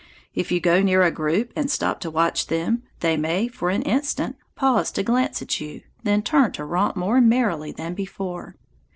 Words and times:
If 0.33 0.51
you 0.51 0.59
go 0.59 0.81
near 0.81 1.03
a 1.03 1.11
group 1.11 1.53
and 1.55 1.69
stop 1.69 1.99
to 1.99 2.09
watch 2.09 2.47
them, 2.47 2.81
they 3.01 3.15
may, 3.17 3.47
for 3.47 3.69
an 3.69 3.83
instant, 3.83 4.35
pause 4.55 4.91
to 4.93 5.03
glance 5.03 5.43
at 5.43 5.61
you, 5.61 5.81
then 6.01 6.23
turn 6.23 6.51
to 6.53 6.65
romp 6.65 6.95
more 6.95 7.21
merrily 7.21 7.71
than 7.71 7.93
before. 7.93 8.55